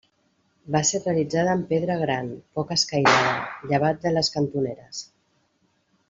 Va 0.75 0.79
ser 0.91 0.99
realitzada 1.01 1.51
amb 1.57 1.67
pedra 1.73 1.97
gran, 2.05 2.31
poc 2.59 2.73
escairada, 2.79 3.35
llevat 3.73 4.01
de 4.07 4.15
les 4.19 4.31
cantoneres. 4.37 5.03